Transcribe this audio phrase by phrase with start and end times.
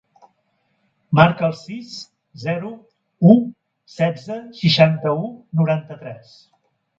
[1.17, 1.91] Marca el sis,
[2.43, 2.71] zero,
[3.33, 3.35] u,
[3.97, 5.31] setze, seixanta-u,
[5.61, 6.35] noranta-tres.